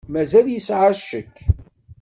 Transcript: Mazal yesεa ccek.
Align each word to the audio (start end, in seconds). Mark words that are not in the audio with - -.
Mazal 0.13 0.47
yesεa 0.51 0.91
ccek. 0.99 1.35